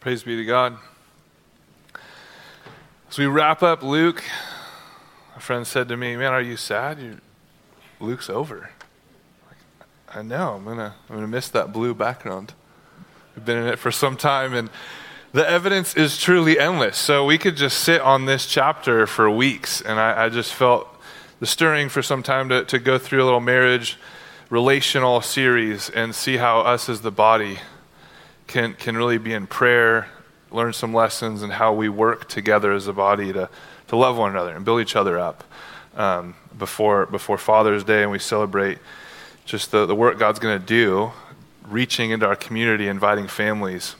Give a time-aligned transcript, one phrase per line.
[0.00, 0.78] Praise be to God.
[3.10, 4.24] As we wrap up Luke,
[5.36, 6.98] a friend said to me, Man, are you sad?
[6.98, 7.20] you
[8.00, 8.70] Luke's over.
[10.08, 12.54] I know, I'm going to I'm gonna miss that blue background.
[13.36, 14.70] I've been in it for some time, and
[15.32, 16.96] the evidence is truly endless.
[16.96, 20.88] So we could just sit on this chapter for weeks, and I, I just felt
[21.40, 23.98] the stirring for some time to, to go through a little marriage
[24.48, 27.58] relational series and see how us as the body
[28.50, 30.08] can, can really be in prayer,
[30.50, 33.48] learn some lessons, and how we work together as a body to,
[33.86, 35.44] to love one another and build each other up
[35.96, 38.78] um, before, before Father's Day, and we celebrate
[39.44, 41.12] just the, the work God's going to do,
[41.68, 43.94] reaching into our community, inviting families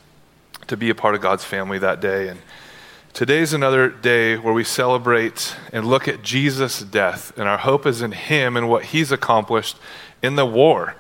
[0.66, 2.27] to be a part of God's family that day.
[2.27, 2.41] And
[3.12, 8.02] today's another day where we celebrate and look at Jesus' death, and our hope is
[8.02, 9.77] in Him and what He's accomplished
[10.22, 10.96] in the war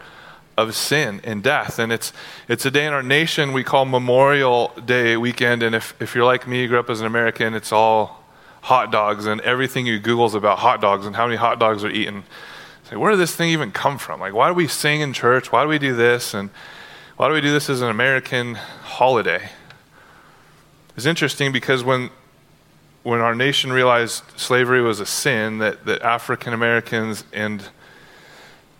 [0.60, 1.78] of sin and death.
[1.78, 2.12] And it's,
[2.48, 5.62] it's a day in our nation we call Memorial Day weekend.
[5.62, 8.24] And if, if you're like me, you grew up as an American, it's all
[8.62, 11.82] hot dogs and everything you Google is about hot dogs and how many hot dogs
[11.82, 12.24] are eaten.
[12.84, 14.20] Say, where did this thing even come from?
[14.20, 15.50] Like, why do we sing in church?
[15.50, 16.34] Why do we do this?
[16.34, 16.50] And
[17.16, 19.48] why do we do this as an American holiday?
[20.96, 22.10] It's interesting because when
[23.02, 27.64] when our nation realized slavery was a sin, that, that African Americans and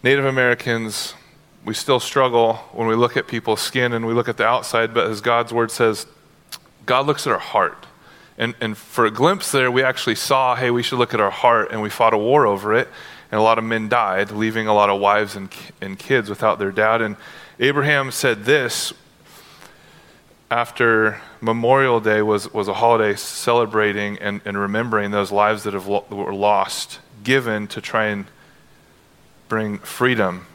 [0.03, 1.15] Native Americans
[1.65, 4.95] we still struggle when we look at people's skin and we look at the outside,
[4.95, 6.07] but as God's word says,
[6.87, 7.87] God looks at our heart.
[8.39, 11.31] And, and for a glimpse there, we actually saw, hey, we should look at our
[11.31, 12.89] heart, and we fought a war over it.
[13.31, 16.59] And a lot of men died, leaving a lot of wives and, and kids without
[16.59, 17.03] their dad.
[17.03, 17.17] And
[17.59, 18.95] Abraham said this
[20.51, 25.87] after Memorial Day was, was a holiday celebrating and, and remembering those lives that have
[25.87, 28.25] lo- were lost, given to try and
[29.49, 30.47] bring freedom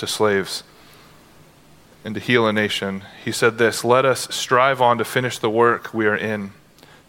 [0.00, 0.64] to slaves
[2.04, 3.04] and to heal a nation.
[3.24, 6.52] He said this Let us strive on to finish the work we are in,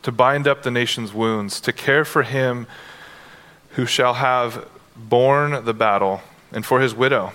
[0.03, 2.67] to bind up the nation's wounds, to care for him
[3.71, 6.21] who shall have borne the battle,
[6.51, 7.33] and for his widow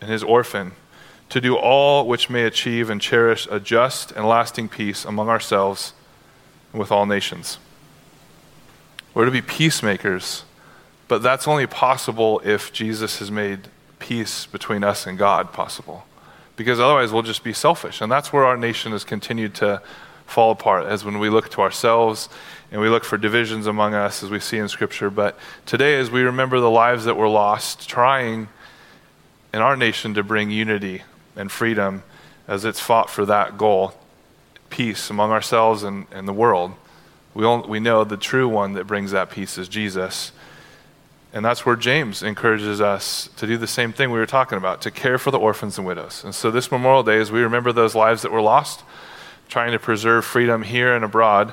[0.00, 0.72] and his orphan,
[1.30, 5.94] to do all which may achieve and cherish a just and lasting peace among ourselves
[6.72, 7.58] and with all nations.
[9.14, 10.44] We're to be peacemakers,
[11.08, 13.68] but that's only possible if Jesus has made
[13.98, 16.04] peace between us and God possible.
[16.56, 18.00] Because otherwise, we'll just be selfish.
[18.00, 19.82] And that's where our nation has continued to
[20.26, 22.28] fall apart, as when we look to ourselves
[22.72, 25.08] and we look for divisions among us, as we see in Scripture.
[25.10, 28.48] But today, as we remember the lives that were lost, trying
[29.54, 31.02] in our nation to bring unity
[31.36, 32.02] and freedom
[32.48, 33.94] as it's fought for that goal
[34.70, 36.74] peace among ourselves and, and the world.
[37.34, 40.32] We, all, we know the true one that brings that peace is Jesus.
[41.36, 44.80] And that's where James encourages us to do the same thing we were talking about,
[44.80, 46.24] to care for the orphans and widows.
[46.24, 48.84] And so this Memorial Day, as we remember those lives that were lost,
[49.46, 51.52] trying to preserve freedom here and abroad,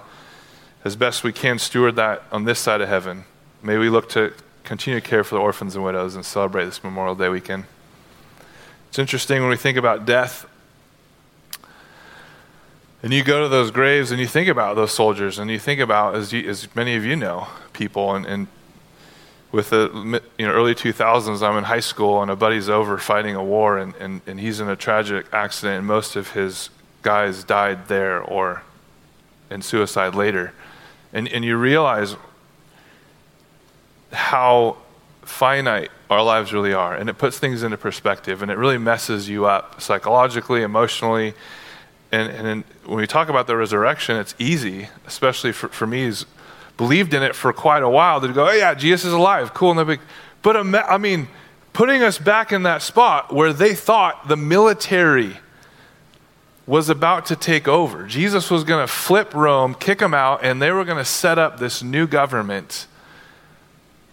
[0.85, 3.25] as best we can steward that on this side of heaven.
[3.61, 4.33] May we look to
[4.63, 7.65] continue to care for the orphans and widows and celebrate this Memorial Day weekend.
[8.87, 10.45] It's interesting when we think about death.
[13.03, 15.81] And you go to those graves and you think about those soldiers, and you think
[15.81, 18.47] about, as, you, as many of you know, people and, and
[19.53, 23.35] with the you know, early 2000s, I'm in high school and a buddy's over fighting
[23.35, 26.71] a war and, and, and he's in a tragic accident and most of his
[27.03, 28.63] guys died there or
[29.51, 30.53] in suicide later.
[31.13, 32.15] And, and you realize
[34.11, 34.77] how
[35.21, 36.95] finite our lives really are.
[36.95, 41.35] And it puts things into perspective and it really messes you up psychologically, emotionally.
[42.11, 46.11] And, and when we talk about the resurrection, it's easy, especially for, for me
[46.83, 49.73] believed in it for quite a while to go, oh, yeah, Jesus is alive, cool,
[49.73, 49.97] no.
[50.41, 51.29] But I mean,
[51.71, 55.37] putting us back in that spot where they thought the military
[56.67, 58.05] was about to take over.
[58.05, 61.39] Jesus was going to flip Rome, kick them out, and they were going to set
[61.39, 62.85] up this new government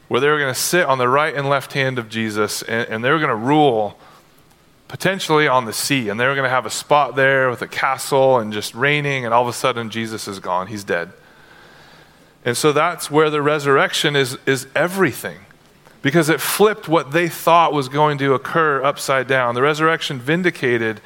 [0.06, 2.88] where they were going to sit on the right and left hand of Jesus and,
[2.88, 3.98] and they were going to rule
[4.86, 6.08] potentially on the sea.
[6.08, 9.24] And they were going to have a spot there with a castle and just reigning,
[9.24, 10.68] and all of a sudden Jesus is gone.
[10.68, 11.12] He's dead.
[12.44, 15.40] And so that's where the resurrection is, is everything
[16.02, 19.54] because it flipped what they thought was going to occur upside down.
[19.54, 21.00] The resurrection vindicated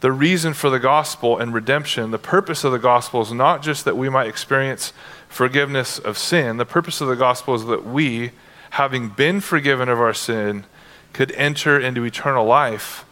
[0.00, 2.12] the reason for the gospel and redemption.
[2.12, 4.92] The purpose of the gospel is not just that we might experience
[5.28, 8.30] forgiveness of sin, the purpose of the gospel is that we,
[8.70, 10.64] having been forgiven of our sin,
[11.12, 13.04] could enter into eternal life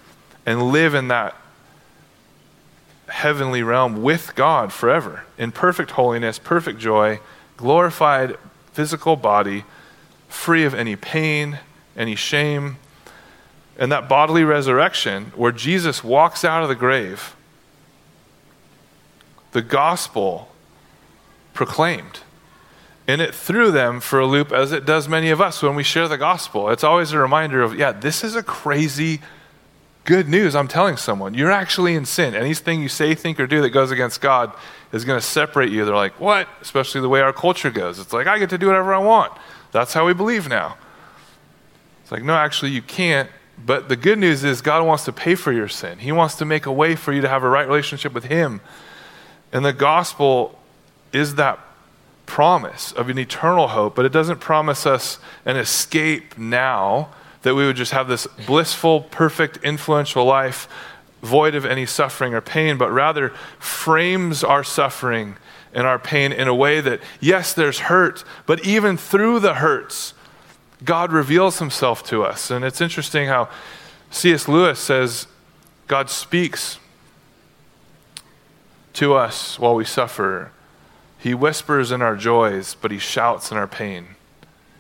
[0.45, 1.35] and live in that
[3.09, 7.19] heavenly realm with God forever in perfect holiness, perfect joy
[7.57, 8.37] glorified
[8.73, 9.65] physical body,
[10.29, 11.59] free of any pain,
[11.97, 12.77] any shame.
[13.79, 17.37] And that bodily resurrection, where Jesus walks out of the grave,
[19.53, 20.49] the gospel
[21.53, 22.21] proclaimed.
[23.09, 25.83] And it threw them for a loop, as it does many of us when we
[25.83, 26.71] share the gospel.
[26.71, 29.21] It's always a reminder of, yeah, this is a crazy
[30.07, 31.35] good news I'm telling someone.
[31.35, 32.35] You're actually in sin.
[32.35, 34.53] Anything you say, think, or do that goes against God
[34.93, 35.85] is going to separate you.
[35.85, 36.49] They're like, what?
[36.63, 37.99] Especially the way our culture goes.
[37.99, 39.33] It's like, I get to do whatever I want.
[39.73, 40.79] That's how we believe now.
[42.03, 43.29] It's like, no, actually, you can't.
[43.65, 45.99] But the good news is, God wants to pay for your sin.
[45.99, 48.61] He wants to make a way for you to have a right relationship with Him.
[49.53, 50.59] And the gospel
[51.13, 51.59] is that
[52.27, 57.09] promise of an eternal hope, but it doesn't promise us an escape now
[57.47, 60.67] that we would just have this blissful, perfect, influential life
[61.23, 63.29] void of any suffering or pain, but rather
[63.61, 65.37] frames our suffering
[65.73, 70.13] and our pain in a way that, yes, there's hurt, but even through the hurts,
[70.85, 72.51] God reveals himself to us.
[72.51, 73.49] And it's interesting how
[74.11, 74.49] C.S.
[74.49, 75.29] Lewis says
[75.87, 76.81] God speaks
[78.95, 80.51] to us while we suffer.
[81.17, 84.16] He whispers in our joys, but he shouts in our pain.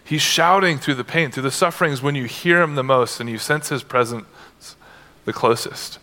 [0.06, 3.28] He's shouting through the pain, through the sufferings when you hear him the most and
[3.28, 4.26] you sense his presence
[5.24, 5.98] the closest.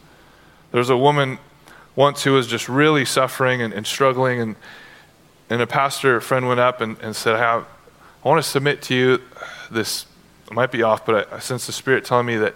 [0.71, 1.39] There was a woman
[1.95, 4.55] once who was just really suffering and, and struggling, and,
[5.49, 7.63] and a pastor friend went up and, and said, I,
[8.23, 9.21] I want to submit to you
[9.71, 10.05] this,
[10.47, 12.55] it might be off, but I, I sense the Spirit telling me that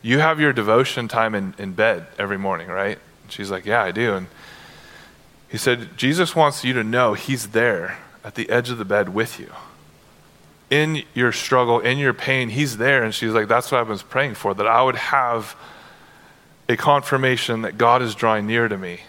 [0.00, 2.98] you have your devotion time in, in bed every morning, right?
[3.22, 4.14] And she's like, Yeah, I do.
[4.14, 4.26] And
[5.48, 9.14] he said, Jesus wants you to know He's there at the edge of the bed
[9.14, 9.50] with you.
[10.70, 13.02] In your struggle, in your pain, He's there.
[13.02, 15.56] And she's like, That's what I was praying for, that I would have
[16.68, 19.00] a confirmation that God is drawing near to me.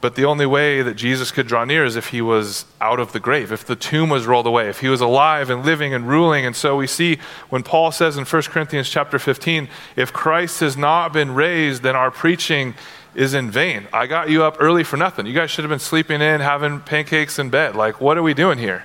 [0.00, 3.12] But the only way that Jesus could draw near is if he was out of
[3.12, 6.06] the grave, if the tomb was rolled away, if he was alive and living and
[6.08, 6.44] ruling.
[6.44, 7.18] And so we see
[7.48, 11.96] when Paul says in 1 Corinthians chapter 15, if Christ has not been raised, then
[11.96, 12.74] our preaching
[13.14, 13.88] is in vain.
[13.92, 15.26] I got you up early for nothing.
[15.26, 17.74] You guys should have been sleeping in, having pancakes in bed.
[17.74, 18.84] Like, what are we doing here?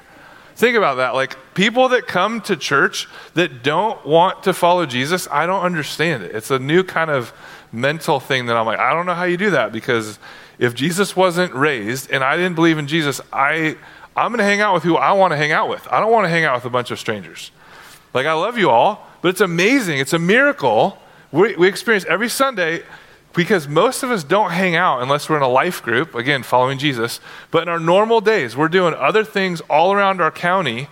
[0.62, 1.16] Think about that.
[1.16, 6.22] Like, people that come to church that don't want to follow Jesus, I don't understand
[6.22, 6.36] it.
[6.36, 7.34] It's a new kind of
[7.72, 10.20] mental thing that I'm like, I don't know how you do that because
[10.60, 13.76] if Jesus wasn't raised and I didn't believe in Jesus, I,
[14.16, 15.88] I'm going to hang out with who I want to hang out with.
[15.92, 17.50] I don't want to hang out with a bunch of strangers.
[18.14, 19.98] Like, I love you all, but it's amazing.
[19.98, 21.00] It's a miracle.
[21.32, 22.84] We, we experience every Sunday
[23.34, 26.78] because most of us don't hang out unless we're in a life group, again, following
[26.78, 27.20] Jesus.
[27.50, 30.88] But in our normal days, we're doing other things all around our county.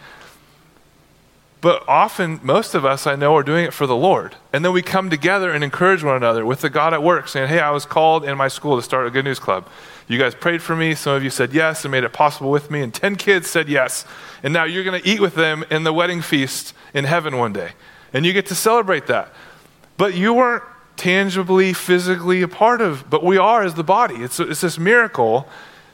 [1.61, 4.35] But often, most of us I know are doing it for the Lord.
[4.53, 7.49] And then we come together and encourage one another with the God at work, saying,
[7.49, 9.67] Hey, I was called in my school to start a good news club.
[10.07, 10.95] You guys prayed for me.
[10.95, 12.81] Some of you said yes and made it possible with me.
[12.81, 14.05] And 10 kids said yes.
[14.41, 17.51] And now you're going to eat with them in the wedding feast in heaven one
[17.51, 17.73] day.
[18.13, 19.31] And you get to celebrate that.
[19.97, 20.63] But you weren't
[20.99, 24.15] tangibly, physically a part of, but we are as the body.
[24.15, 25.47] It's, it's this miracle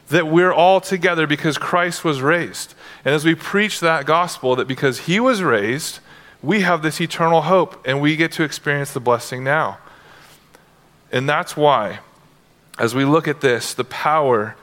[0.10, 2.74] that we're all together because Christ was raised.
[3.06, 6.00] And as we preach that gospel, that because he was raised,
[6.42, 9.78] we have this eternal hope and we get to experience the blessing now.
[11.12, 12.00] And that's why,
[12.80, 14.56] as we look at this, the power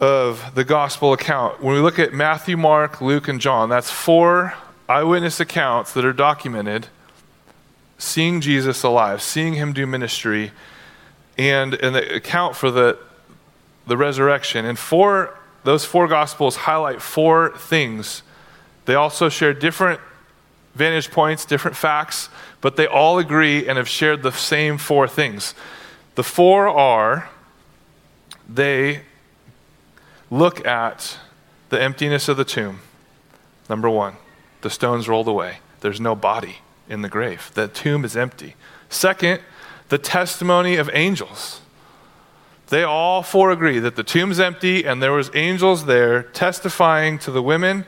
[0.00, 4.54] of the gospel account, when we look at Matthew, Mark, Luke, and John, that's four
[4.88, 6.88] eyewitness accounts that are documented
[7.98, 10.52] seeing Jesus alive, seeing him do ministry,
[11.36, 12.98] and, the account for the,
[13.86, 14.64] the resurrection.
[14.64, 18.22] And four, those four gospels highlight four things.
[18.84, 20.00] They also share different
[20.74, 22.28] vantage points, different facts,
[22.60, 25.54] but they all agree and have shared the same four things.
[26.14, 27.30] The four are
[28.48, 29.02] they
[30.30, 31.18] look at
[31.70, 32.80] the emptiness of the tomb.
[33.68, 34.14] Number one,
[34.60, 37.50] the stones rolled away, there's no body in the grave.
[37.54, 38.56] The tomb is empty.
[38.88, 39.40] Second,
[39.88, 41.60] the testimony of angels.
[42.68, 47.30] They all four agree that the tomb's empty and there was angels there testifying to
[47.30, 47.86] the women,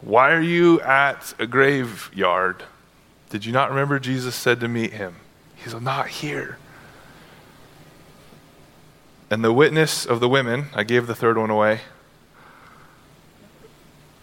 [0.00, 2.64] "Why are you at a graveyard?
[3.30, 5.16] Did you not remember Jesus said to meet him?"
[5.54, 6.56] He's not here.
[9.30, 11.82] And the witness of the women, I gave the third one away.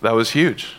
[0.01, 0.75] That was huge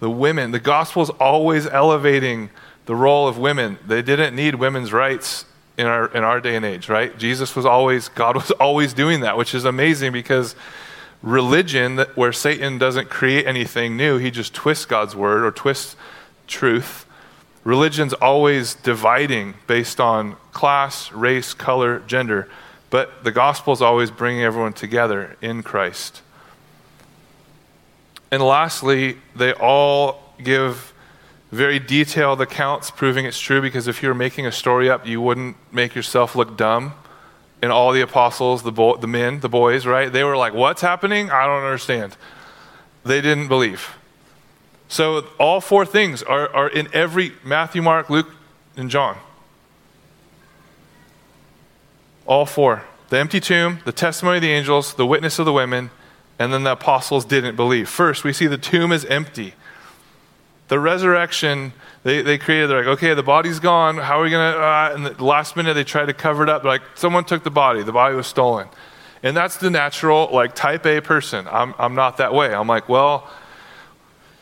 [0.00, 0.50] the women.
[0.50, 2.50] The gospel is always elevating
[2.86, 3.78] the role of women.
[3.86, 5.46] They didn't need women's rights
[5.76, 7.16] in our in our day and age, right?
[7.18, 10.54] Jesus was always God was always doing that, which is amazing because
[11.22, 15.96] religion where Satan doesn't create anything new, he just twists God's word or twists
[16.46, 17.06] truth.
[17.64, 22.48] Religion's always dividing based on class, race, color, gender,
[22.90, 26.20] but the gospel is always bringing everyone together in Christ.
[28.34, 30.92] And lastly, they all give
[31.52, 35.20] very detailed accounts proving it's true because if you were making a story up, you
[35.20, 36.94] wouldn't make yourself look dumb
[37.62, 40.12] and all the apostles, the, bo- the men, the boys, right?
[40.12, 41.30] They were like, What's happening?
[41.30, 42.16] I don't understand.
[43.04, 43.94] They didn't believe.
[44.88, 48.34] So all four things are, are in every Matthew, Mark, Luke,
[48.76, 49.16] and John.
[52.26, 52.82] All four.
[53.10, 55.90] The empty tomb, the testimony of the angels, the witness of the women,
[56.38, 57.88] and then the apostles didn't believe.
[57.88, 59.54] First, we see the tomb is empty.
[60.68, 61.72] The resurrection,
[62.02, 63.98] they, they created, they're like, okay, the body's gone.
[63.98, 64.58] How are we going to?
[64.58, 66.62] Uh, and the last minute, they tried to cover it up.
[66.62, 67.82] They're like, someone took the body.
[67.82, 68.68] The body was stolen.
[69.22, 71.46] And that's the natural, like, type A person.
[71.50, 72.54] I'm, I'm not that way.
[72.54, 73.30] I'm like, well,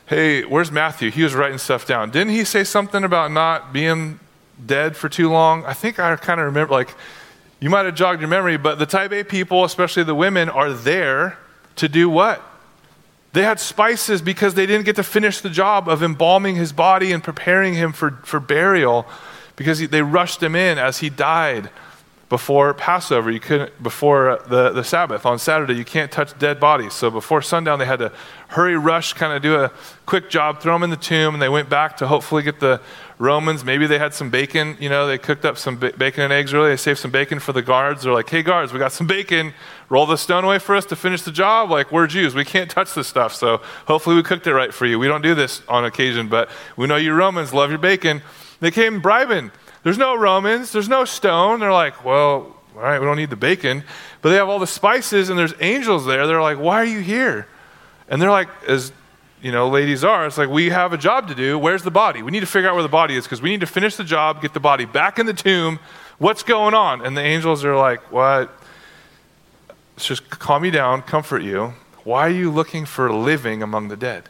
[0.06, 1.10] hey, where's Matthew?
[1.10, 2.10] He was writing stuff down.
[2.10, 4.18] Didn't he say something about not being
[4.64, 5.64] dead for too long?
[5.66, 6.94] I think I kind of remember, like,
[7.60, 10.72] you might have jogged your memory, but the type A people, especially the women, are
[10.72, 11.38] there
[11.76, 12.42] to do what?
[13.32, 17.12] They had spices because they didn't get to finish the job of embalming his body
[17.12, 19.06] and preparing him for, for burial
[19.56, 21.70] because he, they rushed him in as he died
[22.28, 23.30] before Passover.
[23.30, 25.24] You couldn't, before uh, the, the Sabbath.
[25.26, 26.92] On Saturday, you can't touch dead bodies.
[26.94, 28.12] So before sundown, they had to
[28.48, 29.70] hurry, rush, kind of do a
[30.06, 32.80] quick job, throw him in the tomb, and they went back to hopefully get the
[33.22, 33.64] Romans.
[33.64, 34.76] Maybe they had some bacon.
[34.80, 36.70] You know, they cooked up some bacon and eggs early.
[36.70, 38.02] They saved some bacon for the guards.
[38.02, 39.54] They're like, hey, guards, we got some bacon
[39.88, 41.70] roll the stone away for us to finish the job?
[41.70, 42.34] Like, we're Jews.
[42.34, 43.34] We can't touch this stuff.
[43.34, 44.98] So hopefully we cooked it right for you.
[44.98, 48.22] We don't do this on occasion, but we know you Romans love your bacon.
[48.58, 49.52] They came bribing.
[49.84, 50.72] There's no Romans.
[50.72, 51.60] There's no stone.
[51.60, 53.84] They're like, well, all right, we don't need the bacon.
[54.22, 56.26] But they have all the spices and there's angels there.
[56.26, 57.46] They're like, why are you here?
[58.08, 58.92] And they're like, as
[59.42, 61.58] you know, ladies are, it's like, we have a job to do.
[61.58, 62.22] Where's the body?
[62.22, 64.04] We need to figure out where the body is because we need to finish the
[64.04, 65.80] job, get the body back in the tomb.
[66.18, 67.04] What's going on?
[67.04, 68.52] And the angels are like, what?
[69.96, 71.74] Let's just calm you down, comfort you.
[72.04, 74.28] Why are you looking for living among the dead?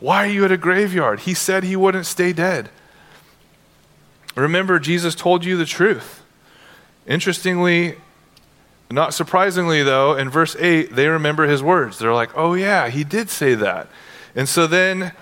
[0.00, 1.20] Why are you at a graveyard?
[1.20, 2.70] He said he wouldn't stay dead.
[4.34, 6.22] Remember, Jesus told you the truth.
[7.06, 7.96] Interestingly,
[8.90, 11.98] not surprisingly, though, in verse 8, they remember his words.
[11.98, 13.88] They're like, oh, yeah, he did say that.
[14.34, 15.12] And so then,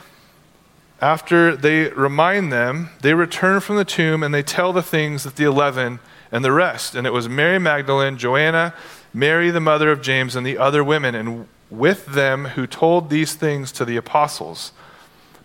[1.01, 5.37] after they remind them, they return from the tomb and they tell the things that
[5.37, 6.01] the eleven
[6.31, 6.95] and the rest.
[6.95, 8.75] And it was Mary Magdalene, Joanna,
[9.15, 13.35] Mary, the mother of James, and the other women, and with them who told these
[13.35, 14.73] things to the apostles.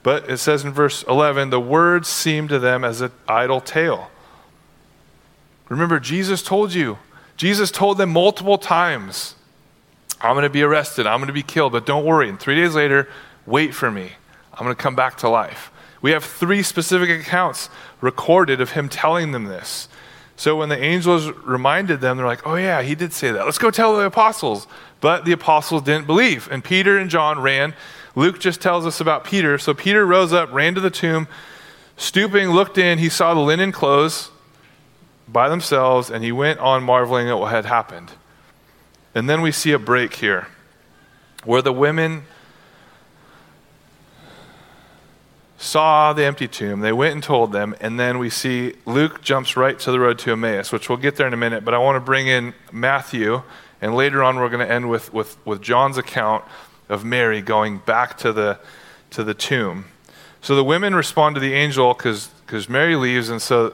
[0.03, 4.09] But it says in verse 11, the words seemed to them as an idle tale.
[5.69, 6.97] Remember, Jesus told you.
[7.37, 9.35] Jesus told them multiple times,
[10.21, 11.07] I'm going to be arrested.
[11.07, 11.71] I'm going to be killed.
[11.71, 12.29] But don't worry.
[12.29, 13.09] And three days later,
[13.45, 14.11] wait for me.
[14.53, 15.71] I'm going to come back to life.
[16.01, 17.69] We have three specific accounts
[18.01, 19.87] recorded of him telling them this.
[20.35, 23.45] So when the angels reminded them, they're like, oh, yeah, he did say that.
[23.45, 24.67] Let's go tell the apostles.
[24.99, 26.49] But the apostles didn't believe.
[26.51, 27.73] And Peter and John ran.
[28.15, 29.57] Luke just tells us about Peter.
[29.57, 31.27] So Peter rose up, ran to the tomb,
[31.97, 32.99] stooping, looked in.
[32.99, 34.31] He saw the linen clothes
[35.27, 38.11] by themselves, and he went on marveling at what had happened.
[39.15, 40.47] And then we see a break here
[41.43, 42.23] where the women
[45.63, 46.81] saw the empty tomb.
[46.81, 47.75] They went and told them.
[47.79, 51.15] And then we see Luke jumps right to the road to Emmaus, which we'll get
[51.15, 51.63] there in a minute.
[51.63, 53.41] But I want to bring in Matthew.
[53.81, 56.43] And later on, we're going to end with, with, with John's account
[56.89, 58.59] of Mary going back to the,
[59.11, 59.85] to the tomb.
[60.41, 62.29] So the women respond to the angel because
[62.67, 63.29] Mary leaves.
[63.29, 63.73] And so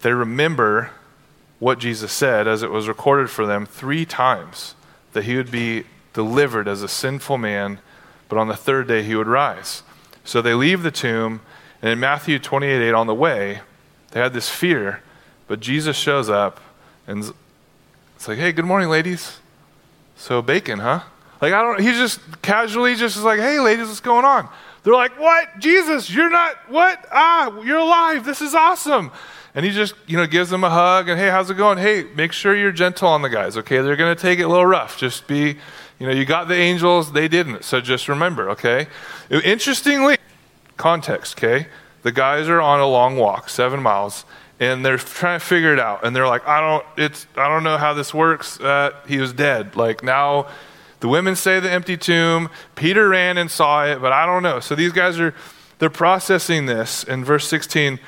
[0.00, 0.90] they remember
[1.58, 4.74] what Jesus said as it was recorded for them three times
[5.12, 7.78] that he would be delivered as a sinful man,
[8.28, 9.82] but on the third day he would rise.
[10.24, 11.40] So they leave the tomb,
[11.82, 13.60] and in Matthew 28 8, on the way,
[14.10, 15.02] they had this fear,
[15.46, 16.60] but Jesus shows up,
[17.06, 17.32] and
[18.16, 19.38] it's like, hey, good morning, ladies.
[20.16, 21.00] So, bacon, huh?
[21.40, 24.48] Like, I don't, he's just casually just like, hey, ladies, what's going on?
[24.82, 25.58] They're like, what?
[25.58, 27.04] Jesus, you're not, what?
[27.10, 28.24] Ah, you're alive.
[28.24, 29.10] This is awesome.
[29.54, 31.78] And he just, you know, gives them a hug and, hey, how's it going?
[31.78, 33.80] Hey, make sure you're gentle on the guys, okay?
[33.82, 34.98] They're going to take it a little rough.
[34.98, 35.56] Just be,
[35.98, 37.64] you know, you got the angels, they didn't.
[37.64, 38.88] So just remember, okay?
[39.30, 40.18] Interestingly,
[40.76, 41.68] context, okay?
[42.02, 44.24] The guys are on a long walk, seven miles,
[44.60, 46.04] and they're trying to figure it out.
[46.04, 48.60] And they're like, I don't, it's, I don't know how this works.
[48.60, 49.76] Uh, he was dead.
[49.76, 50.48] Like now,
[51.00, 52.50] the women say the empty tomb.
[52.74, 54.60] Peter ran and saw it, but I don't know.
[54.60, 55.34] So these guys are,
[55.78, 57.04] they're processing this.
[57.04, 57.98] In verse 16,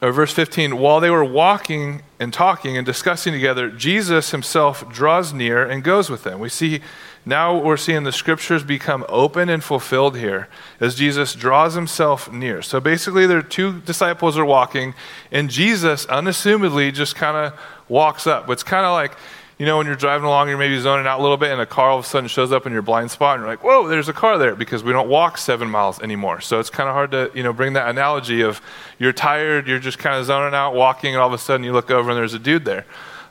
[0.00, 5.64] verse 15, while they were walking and talking and discussing together, Jesus himself draws near
[5.64, 6.40] and goes with them.
[6.40, 6.80] We see
[7.26, 10.48] now we're seeing the scriptures become open and fulfilled here
[10.78, 12.60] as Jesus draws himself near.
[12.60, 14.94] So basically, there are two disciples are walking,
[15.32, 17.58] and Jesus unassumedly just kind of
[17.88, 18.50] walks up.
[18.50, 19.16] It's kind of like
[19.56, 21.66] You know, when you're driving along, you're maybe zoning out a little bit, and a
[21.66, 23.86] car all of a sudden shows up in your blind spot, and you're like, whoa,
[23.86, 26.40] there's a car there, because we don't walk seven miles anymore.
[26.40, 28.60] So it's kind of hard to, you know, bring that analogy of
[28.98, 31.72] you're tired, you're just kind of zoning out, walking, and all of a sudden you
[31.72, 32.84] look over and there's a dude there.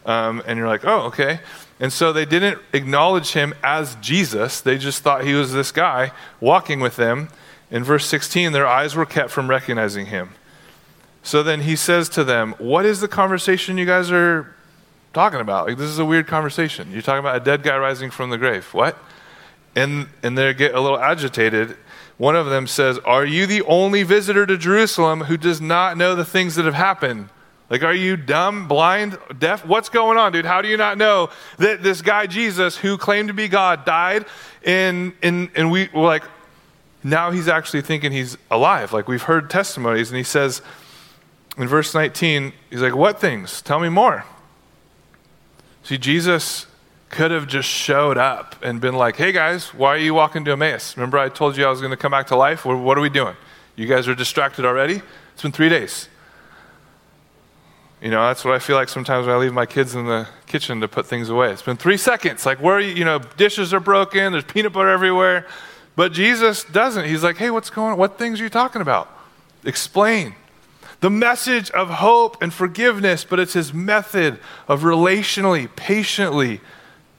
[0.06, 1.40] Um, and you're like, oh, okay.
[1.80, 4.62] And so they didn't acknowledge him as Jesus.
[4.62, 7.30] They just thought he was this guy walking with them.
[7.70, 10.30] In verse 16, their eyes were kept from recognizing him.
[11.24, 14.54] So then he says to them, What is the conversation you guys are
[15.14, 15.68] talking about?
[15.68, 16.92] Like, this is a weird conversation.
[16.92, 18.74] You're talking about a dead guy rising from the grave.
[18.74, 18.98] What?
[19.76, 21.78] And, and they get a little agitated.
[22.18, 26.16] One of them says, Are you the only visitor to Jerusalem who does not know
[26.16, 27.30] the things that have happened?
[27.70, 29.66] Like, are you dumb, blind, deaf?
[29.66, 30.46] What's going on, dude?
[30.46, 34.26] How do you not know that this guy Jesus, who claimed to be God, died?
[34.64, 36.24] And, and, and we were like,
[37.04, 38.94] now he's actually thinking he's alive.
[38.94, 40.12] Like, we've heard testimonies.
[40.12, 40.62] And he says
[41.58, 43.62] in verse 19, he's like, What things?
[43.62, 44.26] Tell me more.
[45.84, 46.66] See, Jesus
[47.10, 50.52] could have just showed up and been like, hey guys, why are you walking to
[50.52, 50.98] Emmaus?
[50.98, 52.66] Remember, I told you I was going to come back to life?
[52.66, 53.36] What are we doing?
[53.76, 55.02] You guys are distracted already?
[55.34, 56.08] It's been three days.
[58.02, 60.28] You know, that's what I feel like sometimes when I leave my kids in the
[60.46, 61.52] kitchen to put things away.
[61.52, 62.46] It's been three seconds.
[62.46, 62.94] Like, where are you?
[62.94, 65.48] You know, dishes are broken, there's peanut butter everywhere.
[65.96, 67.06] But Jesus doesn't.
[67.06, 67.98] He's like, hey, what's going on?
[67.98, 69.10] What things are you talking about?
[69.64, 70.36] Explain
[71.04, 76.62] the message of hope and forgiveness, but it's his method of relationally, patiently,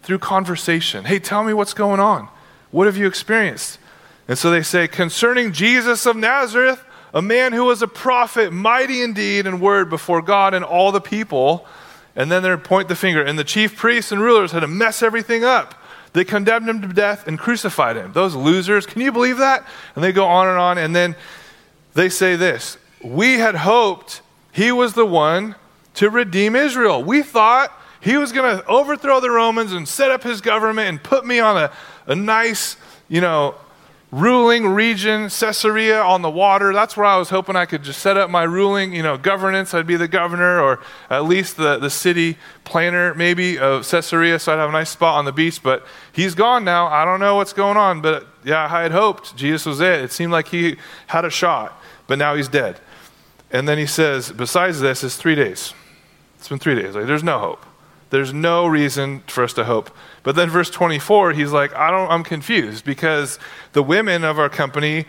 [0.03, 1.05] through conversation.
[1.05, 2.31] Hey, tell me what's going on.
[2.71, 3.79] What have you experienced?
[4.27, 9.03] And so they say, concerning Jesus of Nazareth, a man who was a prophet, mighty
[9.03, 11.67] indeed in word before God and all the people.
[12.17, 13.23] And then they point the finger.
[13.23, 15.75] And the chief priests and rulers had to mess everything up.
[16.15, 18.15] They condemned him to death and crucified him.
[18.15, 19.63] Those losers, can you believe that?
[19.95, 20.79] And they go on and on.
[20.79, 21.17] And then
[21.93, 25.55] they say this we had hoped he was the one
[25.95, 27.03] to redeem Israel.
[27.03, 31.03] We thought he was going to overthrow the Romans and set up his government and
[31.03, 31.73] put me on a,
[32.07, 32.77] a nice,
[33.09, 33.55] you know,
[34.11, 36.73] ruling region, Caesarea on the water.
[36.73, 39.75] That's where I was hoping I could just set up my ruling, you know, governance.
[39.75, 40.81] I'd be the governor or
[41.11, 45.17] at least the, the city planner, maybe, of Caesarea, so I'd have a nice spot
[45.17, 45.63] on the beach.
[45.63, 46.87] But he's gone now.
[46.87, 50.01] I don't know what's going on, but yeah, I had hoped Jesus was it.
[50.01, 50.77] It seemed like he
[51.09, 52.79] had a shot, but now he's dead.
[53.55, 55.75] And then he says, besides this, it's three days.
[56.39, 56.97] It's been three days.
[56.97, 57.65] Like, there's no hope.
[58.11, 59.95] There's no reason for us to hope.
[60.25, 63.39] But then verse 24, he's like, I don't, I'm confused because
[63.73, 65.07] the women of our company,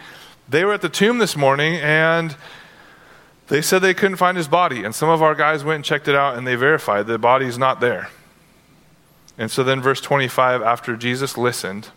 [0.48, 2.38] they were at the tomb this morning and
[3.48, 4.84] they said they couldn't find his body.
[4.84, 7.58] And some of our guys went and checked it out and they verified the body's
[7.58, 8.10] not there.
[9.40, 11.90] And so then verse 25, after Jesus listened,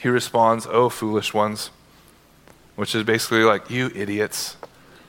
[0.00, 1.70] he responds, Oh, foolish ones,
[2.74, 4.56] which is basically like, You idiots.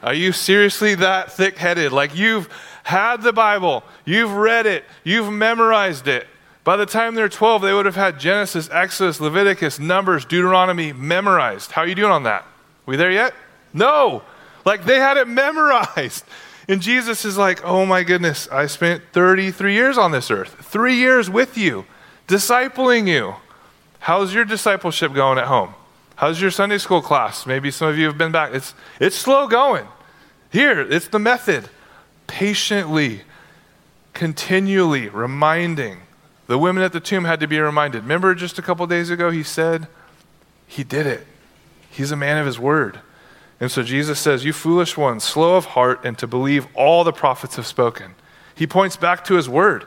[0.02, 1.92] Are you seriously that thick headed?
[1.92, 2.50] Like you've
[2.84, 6.28] had the Bible, you've read it, you've memorized it.
[6.64, 11.72] By the time they're 12, they would have had Genesis, Exodus, Leviticus, Numbers, Deuteronomy memorized.
[11.72, 12.46] How are you doing on that?
[12.86, 13.34] We there yet?
[13.74, 14.24] No.
[14.66, 16.26] Like they had it memorized.
[16.68, 20.96] And Jesus is like, oh my goodness, I spent 33 years on this earth, three
[20.96, 21.86] years with you,
[22.28, 23.36] discipling you.
[24.00, 25.74] How's your discipleship going at home?
[26.20, 27.46] How's your Sunday school class?
[27.46, 28.54] Maybe some of you have been back.
[28.54, 29.88] It's, it's slow going.
[30.52, 31.70] Here, it's the method.
[32.28, 33.22] Patiently,
[34.14, 36.02] continually reminding.
[36.48, 38.02] The women at the tomb had to be reminded.
[38.02, 39.88] Remember just a couple days ago, he said,
[40.68, 41.26] He did it.
[41.90, 43.00] He's a man of his word.
[43.62, 47.14] And so Jesus says, You foolish ones, slow of heart and to believe all the
[47.14, 48.16] prophets have spoken.
[48.54, 49.86] He points back to his word.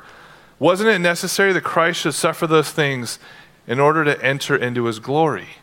[0.59, 3.19] Wasn't it necessary that Christ should suffer those things
[3.67, 5.59] in order to enter into his glory?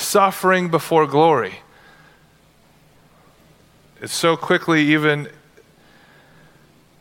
[0.00, 1.60] Suffering before glory.
[4.00, 5.28] It's so quickly, even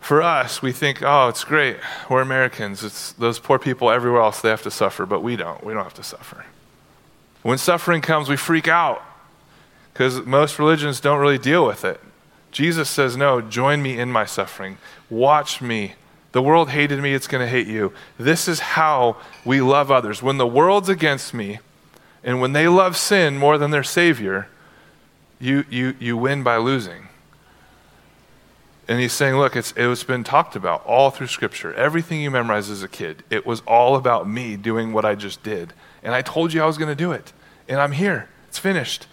[0.01, 1.77] for us, we think, oh, it's great.
[2.09, 2.83] We're Americans.
[2.83, 5.63] It's those poor people everywhere else, they have to suffer, but we don't.
[5.63, 6.45] We don't have to suffer.
[7.41, 9.01] When suffering comes, we freak out
[9.93, 12.01] because most religions don't really deal with it.
[12.51, 14.77] Jesus says, no, join me in my suffering.
[15.09, 15.93] Watch me.
[16.31, 17.93] The world hated me, it's going to hate you.
[18.17, 20.21] This is how we love others.
[20.21, 21.59] When the world's against me,
[22.23, 24.47] and when they love sin more than their Savior,
[25.39, 27.07] you, you, you win by losing.
[28.87, 31.73] And he's saying, look, it's, it's been talked about all through Scripture.
[31.75, 35.43] Everything you memorized as a kid, it was all about me doing what I just
[35.43, 35.73] did.
[36.01, 37.31] And I told you I was going to do it.
[37.67, 38.27] And I'm here.
[38.47, 39.05] It's finished.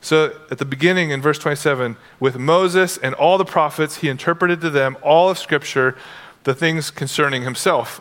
[0.00, 4.62] So at the beginning in verse 27, with Moses and all the prophets, he interpreted
[4.62, 5.96] to them all of Scripture,
[6.44, 8.00] the things concerning himself.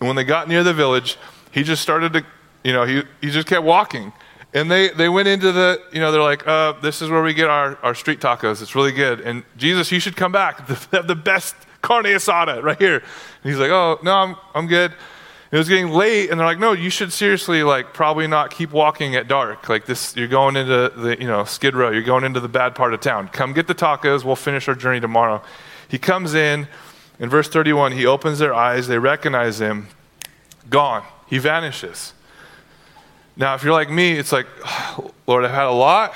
[0.00, 1.18] And when they got near the village,
[1.52, 2.24] he just started to
[2.66, 4.12] you know, he, he just kept walking.
[4.52, 7.32] And they, they went into the, you know, they're like, uh, this is where we
[7.32, 8.60] get our, our street tacos.
[8.60, 9.20] It's really good.
[9.20, 10.66] And Jesus, you should come back.
[10.90, 12.96] They have the best carne asada right here.
[12.96, 13.04] And
[13.52, 14.92] he's like, oh, no, I'm, I'm good.
[15.52, 18.72] It was getting late, and they're like, no, you should seriously, like, probably not keep
[18.72, 19.68] walking at dark.
[19.68, 21.90] Like, this, you're going into the, you know, Skid Row.
[21.90, 23.28] You're going into the bad part of town.
[23.28, 24.24] Come get the tacos.
[24.24, 25.40] We'll finish our journey tomorrow.
[25.86, 26.66] He comes in.
[27.20, 28.88] In verse 31, he opens their eyes.
[28.88, 29.86] They recognize him.
[30.68, 31.04] Gone.
[31.28, 32.12] He vanishes.
[33.36, 34.46] Now, if you're like me, it's like,
[35.26, 36.14] Lord, I've had a lot.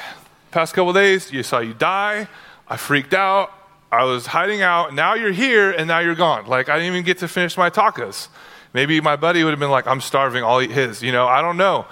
[0.50, 2.28] Past couple days, you saw you die.
[2.66, 3.52] I freaked out.
[3.92, 4.94] I was hiding out.
[4.94, 6.46] Now you're here, and now you're gone.
[6.46, 8.28] Like, I didn't even get to finish my tacos.
[8.72, 11.02] Maybe my buddy would have been like, I'm starving, I'll eat his.
[11.02, 11.86] You know, I don't know.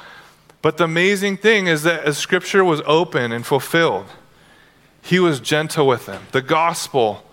[0.62, 4.06] But the amazing thing is that as scripture was open and fulfilled,
[5.02, 6.26] he was gentle with them.
[6.32, 7.24] The gospel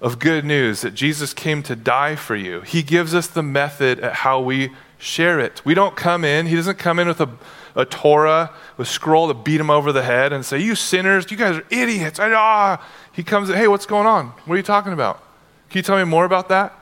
[0.00, 4.00] of good news that Jesus came to die for you, he gives us the method
[4.00, 5.64] at how we share it.
[5.64, 7.28] We don't come in, he doesn't come in with a,
[7.74, 11.36] a Torah, with scroll to beat him over the head and say, You sinners, you
[11.36, 12.18] guys are idiots.
[12.20, 12.84] Ah.
[13.12, 14.28] He comes, Hey, what's going on?
[14.46, 15.22] What are you talking about?
[15.70, 16.72] Can you tell me more about that?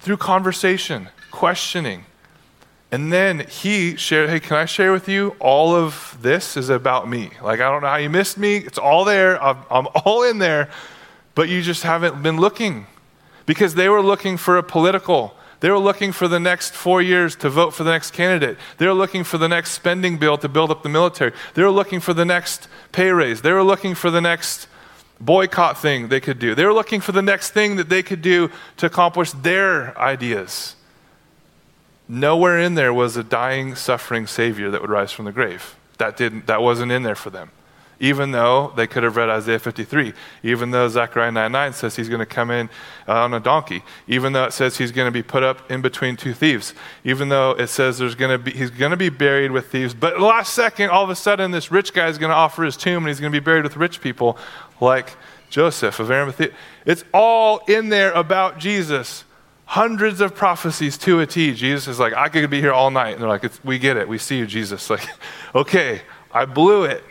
[0.00, 2.04] Through conversation, questioning.
[2.92, 5.36] And then he shared, Hey, can I share with you?
[5.38, 7.30] All of this is about me.
[7.42, 8.56] Like, I don't know how you missed me.
[8.56, 9.42] It's all there.
[9.42, 10.70] I'm, I'm all in there,
[11.34, 12.86] but you just haven't been looking
[13.46, 17.36] because they were looking for a political they were looking for the next four years
[17.36, 18.56] to vote for the next candidate.
[18.78, 21.32] They were looking for the next spending bill to build up the military.
[21.54, 23.42] They were looking for the next pay raise.
[23.42, 24.66] They were looking for the next
[25.20, 26.54] boycott thing they could do.
[26.54, 30.76] They were looking for the next thing that they could do to accomplish their ideas.
[32.08, 35.76] Nowhere in there was a dying, suffering Savior that would rise from the grave.
[35.98, 37.50] That, didn't, that wasn't in there for them
[38.00, 42.08] even though they could have read Isaiah 53, even though Zechariah 9 9 says he's
[42.08, 42.70] going to come in
[43.06, 45.82] uh, on a donkey, even though it says he's going to be put up in
[45.82, 49.10] between two thieves, even though it says there's going to be, he's going to be
[49.10, 49.92] buried with thieves.
[49.92, 52.76] But last second, all of a sudden, this rich guy is going to offer his
[52.76, 54.38] tomb and he's going to be buried with rich people
[54.80, 55.16] like
[55.50, 56.50] Joseph of Arimathea.
[56.86, 59.24] It's all in there about Jesus
[59.66, 61.52] hundreds of prophecies to a T.
[61.52, 63.12] Jesus is like, I could be here all night.
[63.12, 64.08] And they're like, we get it.
[64.08, 64.88] We see you, Jesus.
[64.90, 65.06] Like,
[65.54, 67.04] okay, I blew it.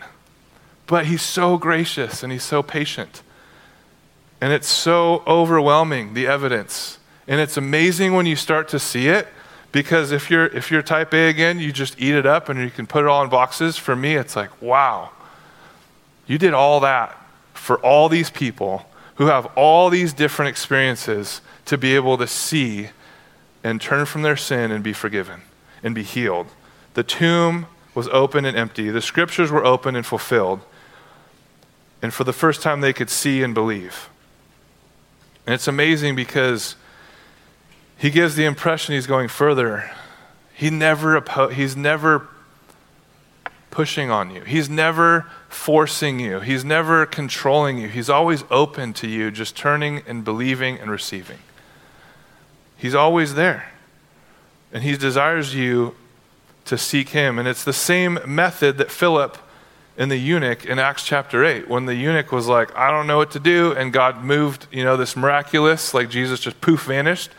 [0.89, 3.21] But he's so gracious and he's so patient.
[4.41, 6.97] And it's so overwhelming, the evidence.
[7.28, 9.28] And it's amazing when you start to see it
[9.71, 12.71] because if you're if you're type A again, you just eat it up and you
[12.71, 13.78] can put it all in boxes.
[13.78, 15.12] For me, it's like, wow.
[16.25, 17.15] You did all that
[17.54, 22.89] for all these people who have all these different experiences to be able to see
[23.63, 25.41] and turn from their sin and be forgiven
[25.84, 26.47] and be healed.
[26.95, 28.89] The tomb was open and empty.
[28.89, 30.62] The scriptures were open and fulfilled
[32.01, 34.09] and for the first time they could see and believe.
[35.45, 36.75] And it's amazing because
[37.97, 39.91] he gives the impression he's going further.
[40.53, 42.27] He never he's never
[43.71, 44.41] pushing on you.
[44.41, 46.39] He's never forcing you.
[46.39, 47.88] He's never controlling you.
[47.88, 51.39] He's always open to you just turning and believing and receiving.
[52.77, 53.71] He's always there.
[54.71, 55.95] And he desires you
[56.65, 57.39] to seek him.
[57.39, 59.38] And it's the same method that Philip
[59.99, 63.17] in the eunuch in Acts chapter 8 when the eunuch was like, I don't know
[63.17, 67.31] what to do, and God moved, you know, this miraculous, like Jesus just poof vanished.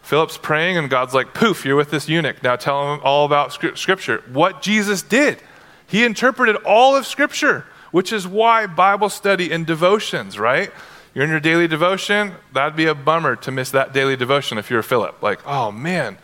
[0.00, 2.40] Philip's praying, and God's like, poof, you're with this eunuch.
[2.40, 4.22] Now tell him all about Scripture.
[4.32, 5.42] What Jesus did,
[5.86, 10.70] he interpreted all of Scripture, which is why Bible study and devotions, right?
[11.14, 14.70] You're in your daily devotion, that'd be a bummer to miss that daily devotion if
[14.70, 15.20] you're Philip.
[15.20, 16.16] Like, oh man,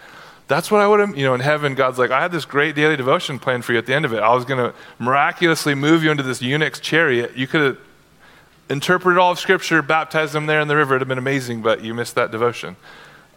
[0.48, 2.74] that's what I would have, you know, in heaven, God's like, I had this great
[2.74, 4.20] daily devotion plan for you at the end of it.
[4.20, 7.37] I was going to miraculously move you into this eunuch's chariot.
[7.37, 7.78] You could have
[8.70, 10.94] interpreted all of Scripture, baptized them there in the river.
[10.94, 12.76] It'd have been amazing, but you missed that devotion.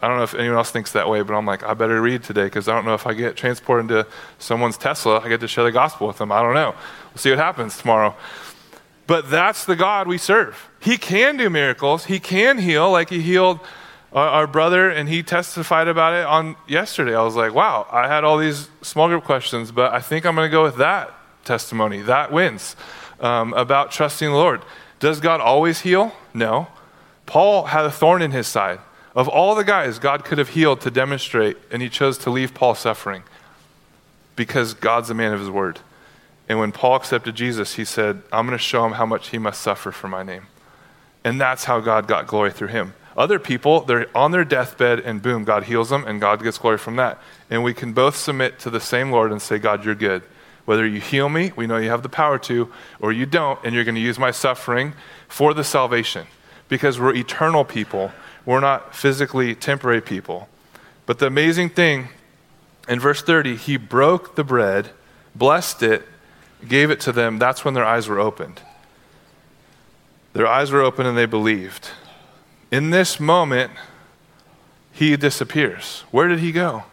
[0.02, 2.24] I don't know if anyone else thinks that way, but I'm like, I better read
[2.24, 4.08] today because I don't know if I get transported into
[4.40, 6.32] someone's Tesla, I get to share the gospel with them.
[6.32, 6.74] I don't know.
[7.10, 8.16] We'll see what happens tomorrow.
[9.06, 10.70] But that's the God we serve.
[10.80, 13.60] He can do miracles, He can heal, like He healed
[14.14, 17.16] our, brother, and he testified about it on yesterday.
[17.16, 20.36] I was like, wow, I had all these small group questions, but I think I'm
[20.36, 21.14] going to go with that
[21.46, 22.02] testimony.
[22.02, 22.76] That wins
[23.22, 24.62] um, about trusting the Lord.
[25.00, 26.14] Does God always heal?
[26.34, 26.68] No.
[27.26, 28.80] Paul had a thorn in his side.
[29.16, 32.54] Of all the guys God could have healed to demonstrate, and he chose to leave
[32.54, 33.24] Paul suffering
[34.36, 35.80] because God's a man of his word.
[36.50, 39.38] And when Paul accepted Jesus, he said, I'm going to show him how much he
[39.38, 40.48] must suffer for my name.
[41.24, 42.94] And that's how God got glory through him.
[43.18, 46.78] Other people, they're on their deathbed and boom, God heals them and God gets glory
[46.78, 47.20] from that.
[47.50, 50.24] And we can both submit to the same Lord and say, God, you're good.
[50.66, 53.76] Whether you heal me, we know you have the power to, or you don't, and
[53.76, 54.94] you're going to use my suffering
[55.28, 56.28] for the salvation.
[56.70, 58.12] Because we're eternal people,
[58.46, 60.48] we're not physically temporary people.
[61.06, 62.10] But the amazing thing
[62.88, 64.92] in verse 30, he broke the bread,
[65.36, 66.04] blessed it,
[66.68, 67.40] gave it to them.
[67.40, 68.62] That's when their eyes were opened.
[70.34, 71.90] Their eyes were open and they believed.
[72.72, 73.72] In this moment,
[74.94, 76.06] he disappears.
[76.10, 76.86] Where did he go?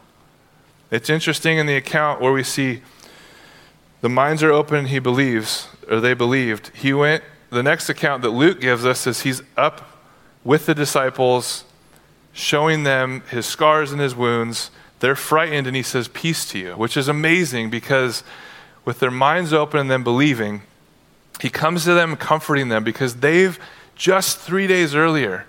[0.91, 2.83] It's interesting in the account where we see
[4.01, 6.71] the minds are open, and he believes, or they believed.
[6.75, 10.03] He went, the next account that Luke gives us is he's up
[10.45, 11.65] with the disciples,
[12.33, 14.71] showing them his scars and his wounds.
[15.01, 18.23] They're frightened, and he says, Peace to you, which is amazing because
[18.85, 20.63] with their minds open and them believing,
[21.41, 23.59] he comes to them comforting them because they've
[23.95, 25.47] just three days earlier,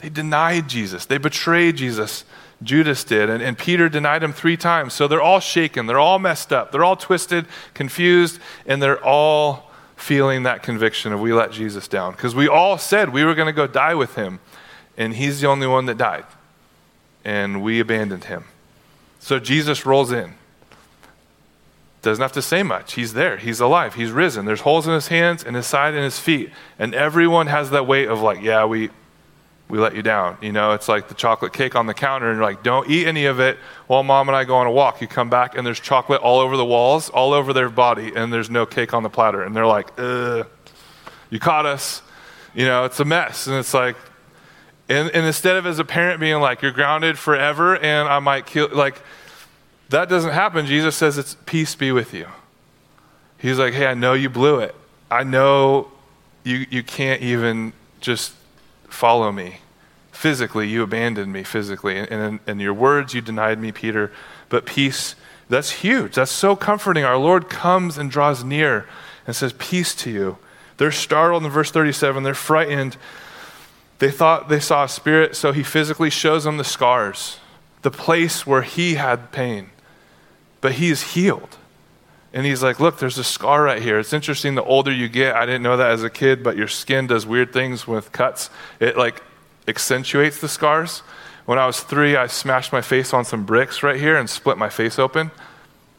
[0.00, 1.06] they denied Jesus.
[1.06, 2.24] They betrayed Jesus.
[2.62, 3.30] Judas did.
[3.30, 4.94] And, and Peter denied him three times.
[4.94, 5.86] So they're all shaken.
[5.86, 6.72] They're all messed up.
[6.72, 12.12] They're all twisted, confused, and they're all feeling that conviction of we let Jesus down.
[12.12, 14.40] Because we all said we were going to go die with him,
[14.96, 16.24] and he's the only one that died.
[17.24, 18.44] And we abandoned him.
[19.18, 20.34] So Jesus rolls in.
[22.00, 22.94] Doesn't have to say much.
[22.94, 23.36] He's there.
[23.36, 23.94] He's alive.
[23.94, 24.46] He's risen.
[24.46, 26.50] There's holes in his hands and his side and his feet.
[26.78, 28.88] And everyone has that weight of like, yeah, we,
[29.70, 30.36] we let you down.
[30.42, 33.06] You know, it's like the chocolate cake on the counter, and you're like, don't eat
[33.06, 33.56] any of it
[33.86, 35.00] while mom and I go on a walk.
[35.00, 38.32] You come back, and there's chocolate all over the walls, all over their body, and
[38.32, 39.42] there's no cake on the platter.
[39.42, 40.46] And they're like, ugh,
[41.30, 42.02] you caught us.
[42.54, 43.46] You know, it's a mess.
[43.46, 43.96] And it's like,
[44.88, 48.46] and, and instead of as a parent being like, you're grounded forever, and I might
[48.46, 49.00] kill, like,
[49.90, 50.66] that doesn't happen.
[50.66, 52.26] Jesus says, it's peace be with you.
[53.38, 54.74] He's like, hey, I know you blew it.
[55.10, 55.90] I know
[56.44, 58.34] you, you can't even just
[58.90, 59.58] follow me.
[60.12, 61.96] Physically, you abandoned me physically.
[61.98, 64.12] And in, in your words, you denied me, Peter.
[64.48, 65.14] But peace,
[65.48, 66.16] that's huge.
[66.16, 67.04] That's so comforting.
[67.04, 68.86] Our Lord comes and draws near
[69.26, 70.38] and says, Peace to you.
[70.76, 72.22] They're startled in verse 37.
[72.22, 72.96] They're frightened.
[73.98, 77.38] They thought they saw a spirit, so he physically shows them the scars,
[77.82, 79.70] the place where he had pain.
[80.60, 81.58] But he is healed.
[82.32, 83.98] And he's like, Look, there's a scar right here.
[83.98, 86.68] It's interesting the older you get, I didn't know that as a kid, but your
[86.68, 88.50] skin does weird things with cuts.
[88.78, 89.22] It like
[89.66, 91.02] accentuates the scars.
[91.46, 94.58] When I was three, I smashed my face on some bricks right here and split
[94.58, 95.30] my face open.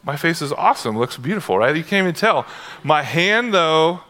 [0.04, 1.76] My face is awesome, looks beautiful, right?
[1.76, 2.46] You can't even tell.
[2.82, 4.00] My hand, though,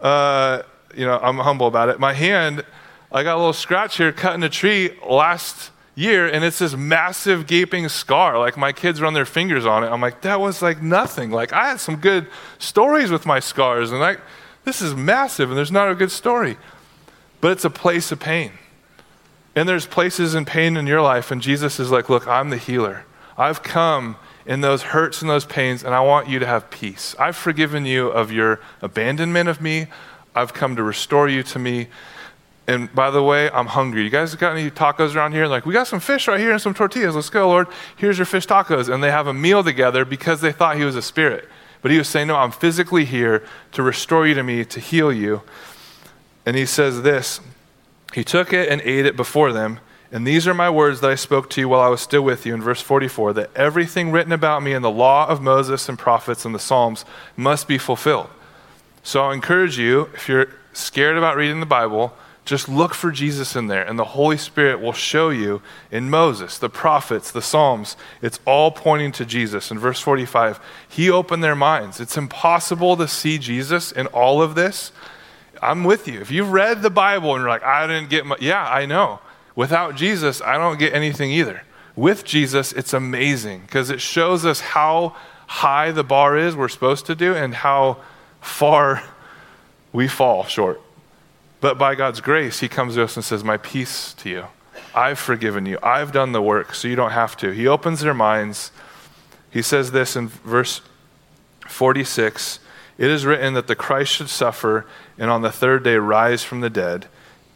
[0.00, 0.62] uh,
[0.94, 1.98] you know, I'm humble about it.
[1.98, 2.64] My hand,
[3.10, 7.46] I got a little scratch here cutting a tree last year and it's this massive
[7.46, 8.38] gaping scar.
[8.38, 9.88] Like my kids run their fingers on it.
[9.88, 11.30] I'm like that was like nothing.
[11.30, 14.20] Like i had some good stories with my scars and like
[14.64, 16.56] this is massive and there's not a good story.
[17.40, 18.52] But it's a place of pain.
[19.56, 22.56] And there's places in pain in your life and jesus is like look i'm the
[22.56, 23.04] healer.
[23.36, 27.16] I've come in those hurts and those pains and i want you to have peace.
[27.18, 29.88] I've forgiven you of your abandonment of me.
[30.32, 31.88] I've come to restore you to me
[32.68, 34.04] and by the way, I'm hungry.
[34.04, 35.46] You guys got any tacos around here?
[35.46, 37.14] Like, we got some fish right here and some tortillas.
[37.14, 37.66] Let's go, Lord.
[37.96, 38.92] Here's your fish tacos.
[38.92, 41.48] And they have a meal together because they thought he was a spirit.
[41.80, 45.10] But he was saying, No, I'm physically here to restore you to me, to heal
[45.10, 45.40] you.
[46.44, 47.40] And he says this
[48.12, 49.80] He took it and ate it before them.
[50.12, 52.44] And these are my words that I spoke to you while I was still with
[52.44, 55.98] you in verse 44 that everything written about me in the law of Moses and
[55.98, 58.28] prophets and the Psalms must be fulfilled.
[59.02, 62.14] So I'll encourage you, if you're scared about reading the Bible,
[62.48, 66.56] just look for Jesus in there, and the Holy Spirit will show you in Moses,
[66.56, 67.96] the prophets, the Psalms.
[68.22, 69.70] It's all pointing to Jesus.
[69.70, 70.58] In verse 45,
[70.88, 72.00] He opened their minds.
[72.00, 74.92] It's impossible to see Jesus in all of this.
[75.60, 76.20] I'm with you.
[76.20, 79.20] If you've read the Bible and you're like, I didn't get my, yeah, I know.
[79.54, 81.62] Without Jesus, I don't get anything either.
[81.96, 85.16] With Jesus, it's amazing because it shows us how
[85.48, 87.98] high the bar is we're supposed to do and how
[88.40, 89.02] far
[89.92, 90.80] we fall short.
[91.60, 94.44] But by God's grace, He comes to us and says, My peace to you.
[94.94, 95.78] I've forgiven you.
[95.82, 97.50] I've done the work, so you don't have to.
[97.50, 98.70] He opens their minds.
[99.50, 100.80] He says this in verse
[101.66, 102.60] 46
[102.96, 104.86] It is written that the Christ should suffer
[105.18, 107.06] and on the third day rise from the dead.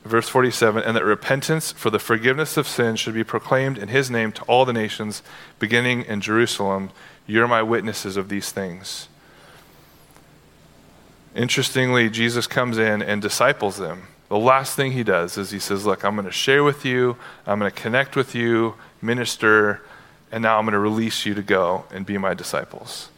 [0.04, 4.10] Verse 47 And that repentance for the forgiveness of sins should be proclaimed in His
[4.10, 5.22] name to all the nations,
[5.58, 6.90] beginning in Jerusalem.
[7.26, 9.08] You're my witnesses of these things.
[11.34, 14.08] Interestingly, Jesus comes in and disciples them.
[14.28, 17.16] The last thing he does is he says, Look, I'm going to share with you,
[17.46, 19.82] I'm going to connect with you, minister,
[20.30, 23.10] and now I'm going to release you to go and be my disciples.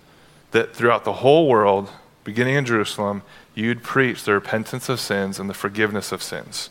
[0.50, 1.90] That throughout the whole world,
[2.24, 3.22] beginning in Jerusalem,
[3.54, 6.70] you'd preach the repentance of sins and the forgiveness of sins.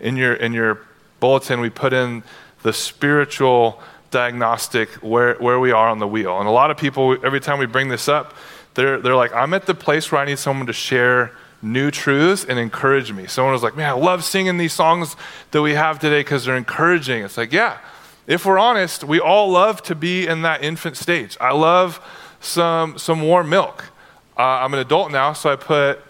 [0.00, 0.80] In your, in your
[1.20, 2.22] bulletin, we put in
[2.62, 6.38] the spiritual diagnostic where, where we are on the wheel.
[6.38, 8.34] And a lot of people, every time we bring this up,
[8.76, 12.44] they're, they're like, I'm at the place where I need someone to share new truths
[12.44, 13.26] and encourage me.
[13.26, 15.16] Someone was like, Man, I love singing these songs
[15.50, 17.24] that we have today because they're encouraging.
[17.24, 17.78] It's like, yeah,
[18.26, 21.36] if we're honest, we all love to be in that infant stage.
[21.40, 22.00] I love
[22.40, 23.90] some, some warm milk.
[24.38, 26.00] Uh, I'm an adult now, so I put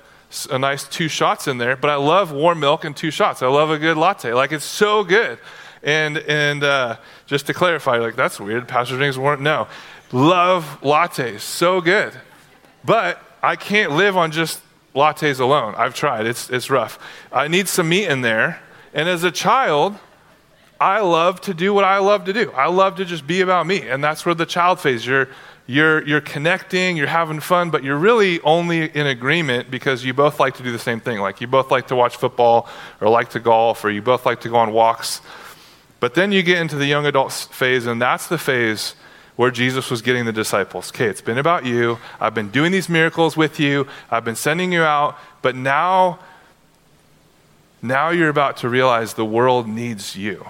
[0.50, 3.42] a nice two shots in there, but I love warm milk and two shots.
[3.42, 4.32] I love a good latte.
[4.32, 5.38] Like it's so good.
[5.82, 8.66] And and uh, just to clarify, like that's weird.
[8.66, 9.42] Pastor drinks warm.
[9.42, 9.68] No,
[10.10, 11.40] love lattes.
[11.40, 12.12] So good.
[12.86, 14.62] But I can't live on just
[14.94, 15.74] lattes alone.
[15.76, 16.26] I've tried.
[16.26, 16.98] It's it's rough.
[17.32, 18.62] I need some meat in there.
[18.94, 19.98] And as a child,
[20.80, 22.50] I love to do what I love to do.
[22.52, 23.88] I love to just be about me.
[23.88, 25.28] And that's where the child phase, you're,
[25.66, 30.38] you're, you're connecting, you're having fun, but you're really only in agreement because you both
[30.38, 31.18] like to do the same thing.
[31.18, 32.68] Like you both like to watch football
[33.00, 35.20] or like to golf or you both like to go on walks.
[35.98, 38.94] But then you get into the young adult phase, and that's the phase
[39.36, 40.90] where Jesus was getting the disciples.
[40.90, 41.98] Okay, it's been about you.
[42.20, 43.86] I've been doing these miracles with you.
[44.10, 46.18] I've been sending you out, but now
[47.82, 50.44] now you're about to realize the world needs you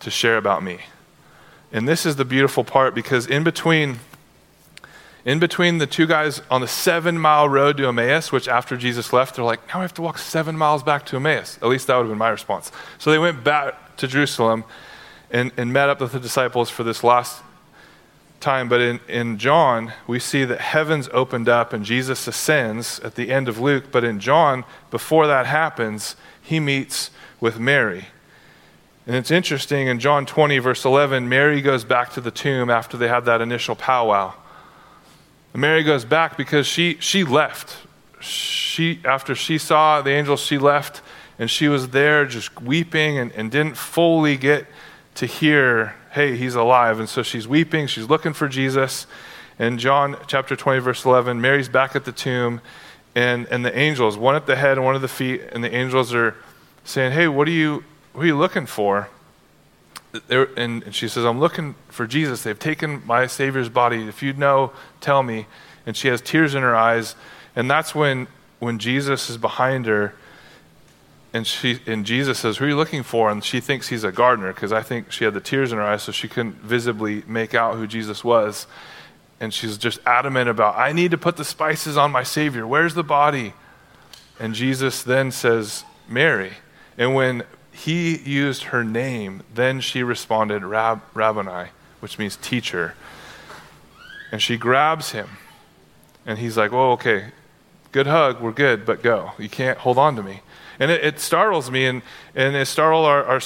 [0.00, 0.78] to share about me.
[1.72, 3.98] And this is the beautiful part because in between
[5.24, 9.12] in between the two guys on the seven mile road to Emmaus, which after Jesus
[9.12, 11.58] left, they're like, now we have to walk seven miles back to Emmaus.
[11.60, 12.70] At least that would have been my response.
[12.98, 14.64] So they went back to Jerusalem
[15.30, 17.42] and, and met up with the disciples for this last
[18.40, 18.68] time.
[18.68, 23.30] But in, in John, we see that heavens opened up and Jesus ascends at the
[23.30, 23.86] end of Luke.
[23.90, 28.06] But in John, before that happens, he meets with Mary.
[29.06, 32.96] And it's interesting in John 20, verse 11, Mary goes back to the tomb after
[32.96, 34.34] they had that initial powwow.
[35.54, 37.78] And Mary goes back because she, she left.
[38.20, 41.00] She, after she saw the angels, she left
[41.38, 44.66] and she was there just weeping and, and didn't fully get
[45.14, 46.98] to hear, hey, he's alive.
[46.98, 49.06] And so she's weeping, she's looking for Jesus.
[49.58, 52.60] In John chapter 20, verse 11, Mary's back at the tomb,
[53.14, 55.74] and, and the angels, one at the head and one at the feet, and the
[55.74, 56.36] angels are
[56.84, 59.08] saying, hey, what are you, what are you looking for?
[60.30, 62.42] and she says, I'm looking for Jesus.
[62.42, 64.08] They've taken my Savior's body.
[64.08, 65.46] If you know, tell me.
[65.86, 67.14] And she has tears in her eyes.
[67.54, 68.26] And that's when,
[68.58, 70.14] when Jesus is behind her.
[71.32, 73.30] And, she, and Jesus says, Who are you looking for?
[73.30, 75.84] And she thinks he's a gardener because I think she had the tears in her
[75.84, 78.66] eyes, so she couldn't visibly make out who Jesus was.
[79.40, 82.66] And she's just adamant about, I need to put the spices on my Savior.
[82.66, 83.52] Where's the body?
[84.40, 86.52] And Jesus then says, Mary.
[86.96, 92.94] And when he used her name, then she responded, Rab- Rabboni, which means teacher.
[94.32, 95.28] And she grabs him.
[96.26, 97.26] And he's like, Well, okay,
[97.92, 99.32] good hug, we're good, but go.
[99.38, 100.40] You can't hold on to me.
[100.80, 102.02] And it, it startles me, and,
[102.34, 103.40] and it startled our, our,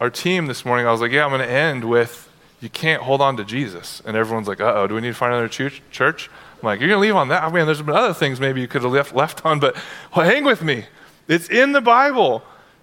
[0.00, 0.86] our team this morning.
[0.86, 2.28] I was like, Yeah, I'm going to end with,
[2.60, 4.02] You can't hold on to Jesus.
[4.04, 6.30] And everyone's like, Uh oh, do we need to find another church?
[6.62, 7.42] I'm like, You're going to leave on that?
[7.42, 9.76] I mean, there's been other things maybe you could have left, left on, but
[10.14, 10.86] well, hang with me.
[11.28, 12.42] It's in the Bible.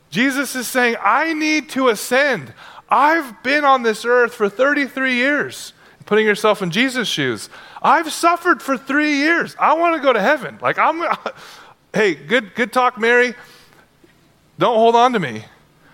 [0.10, 2.54] Jesus is saying, I need to ascend.
[2.90, 5.74] I've been on this earth for 33 years.
[6.06, 7.50] Putting yourself in Jesus' shoes.
[7.82, 9.56] I've suffered for three years.
[9.60, 10.58] I want to go to heaven.
[10.62, 11.04] Like, I'm,
[11.94, 13.36] hey, good, good talk, Mary.
[14.60, 15.46] Don't hold on to me.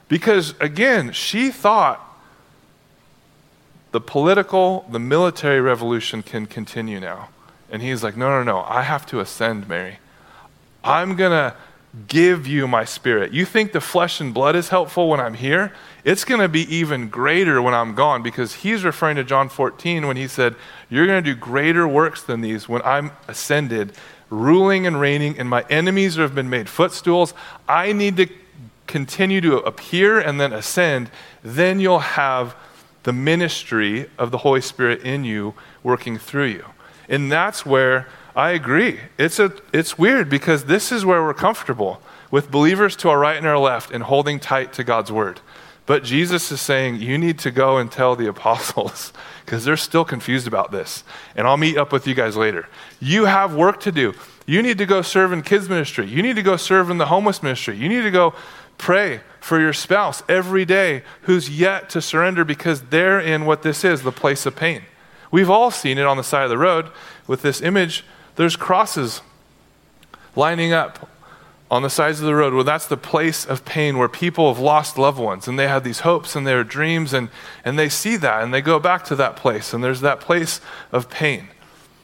[0.07, 1.99] Because, again, she thought
[3.91, 7.29] the political, the military revolution can continue now.
[7.71, 8.61] And he's like, no, no, no.
[8.61, 9.97] I have to ascend, Mary.
[10.83, 11.55] I'm going to
[12.07, 13.33] give you my spirit.
[13.33, 15.73] You think the flesh and blood is helpful when I'm here?
[16.03, 20.07] It's going to be even greater when I'm gone because he's referring to John 14
[20.07, 20.55] when he said,
[20.89, 23.93] You're going to do greater works than these when I'm ascended,
[24.29, 27.33] ruling and reigning, and my enemies have been made footstools.
[27.67, 28.27] I need to
[28.93, 31.09] continue to appear and then ascend.
[31.41, 32.55] Then you'll have
[33.01, 36.65] the ministry of the Holy Spirit in you working through you.
[37.09, 38.99] And that's where I agree.
[39.17, 43.35] It's, a, it's weird because this is where we're comfortable with believers to our right
[43.35, 45.39] and our left and holding tight to God's word.
[45.87, 49.11] But Jesus is saying, you need to go and tell the apostles
[49.43, 51.03] because they're still confused about this.
[51.35, 52.69] And I'll meet up with you guys later.
[52.99, 54.13] You have work to do.
[54.45, 56.05] You need to go serve in kids' ministry.
[56.05, 57.77] You need to go serve in the homeless ministry.
[57.77, 58.33] You need to go
[58.83, 63.85] pray for your spouse every day who's yet to surrender because they're in what this
[63.85, 64.81] is the place of pain.
[65.31, 66.89] We've all seen it on the side of the road
[67.25, 68.03] with this image.
[68.35, 69.21] There's crosses
[70.35, 71.09] lining up
[71.71, 72.53] on the sides of the road.
[72.53, 75.85] Well that's the place of pain where people have lost loved ones and they have
[75.85, 77.29] these hopes and their dreams and,
[77.63, 80.59] and they see that and they go back to that place and there's that place
[80.91, 81.47] of pain.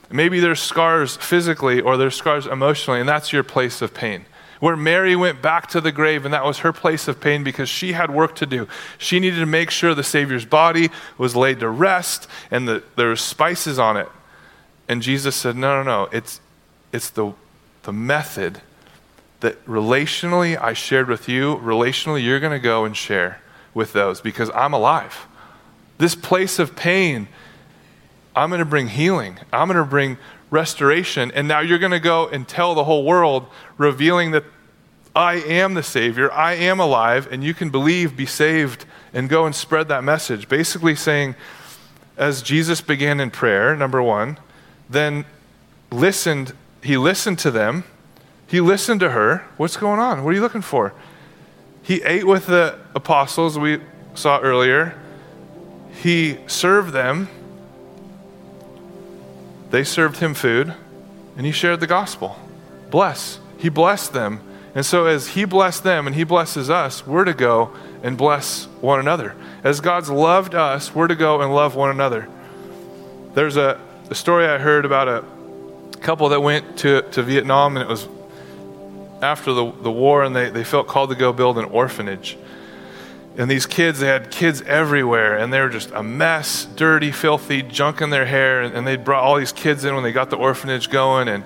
[0.10, 4.24] Maybe there's scars physically or there's scars emotionally and that's your place of pain
[4.60, 7.70] where Mary went back to the grave, and that was her place of pain because
[7.70, 8.68] she had work to do.
[8.98, 13.08] She needed to make sure the Savior's body was laid to rest and the, there
[13.08, 14.10] were spices on it.
[14.88, 16.10] And Jesus said, No, no, no.
[16.12, 16.42] It's,
[16.92, 17.34] it's the,
[17.84, 18.62] the method
[19.40, 23.42] that relationally I shared with you, relationally you're going to go and share
[23.74, 25.28] with those because I'm alive.
[25.98, 27.28] This place of pain,
[28.36, 29.40] I'm going to bring healing.
[29.54, 30.18] I'm going to bring
[30.50, 31.32] restoration.
[31.32, 33.48] And now you're going to go and tell the whole world,
[33.78, 34.44] revealing that
[35.16, 39.46] I am the Savior, I am alive, and you can believe, be saved, and go
[39.46, 40.48] and spread that message.
[40.48, 41.36] Basically, saying,
[42.16, 44.38] as Jesus began in prayer, number one,
[44.90, 45.26] then
[45.92, 47.84] listened, he listened to them,
[48.46, 49.46] he listened to her.
[49.58, 50.24] What's going on?
[50.24, 50.94] What are you looking for?
[51.82, 53.82] He ate with the apostles, we
[54.14, 55.00] saw earlier.
[56.02, 57.30] He served them.
[59.70, 60.74] They served him food,
[61.38, 62.38] and he shared the gospel.
[62.90, 63.40] Bless.
[63.58, 64.42] He blessed them.
[64.76, 67.72] And so, as he blessed them and he blesses us, we're to go
[68.04, 69.36] and bless one another.
[69.64, 72.28] As God's loved us, we're to go and love one another.
[73.34, 75.24] There's a, a story I heard about a
[76.02, 78.08] couple that went to, to Vietnam, and it was
[79.22, 82.38] after the, the war, and they, they felt called to go build an orphanage.
[83.40, 87.62] And these kids, they had kids everywhere, and they were just a mess, dirty, filthy,
[87.62, 88.62] junk in their hair.
[88.62, 91.30] And, and they brought all these kids in when they got the orphanage going.
[91.30, 91.46] And,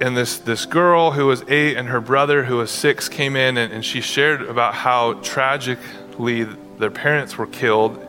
[0.00, 3.56] and this, this girl who was eight and her brother who was six came in,
[3.56, 8.04] and, and she shared about how tragically their parents were killed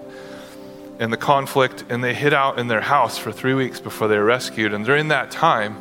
[0.99, 4.17] in the conflict, and they hid out in their house for three weeks before they
[4.17, 4.73] were rescued.
[4.73, 5.75] And during that time,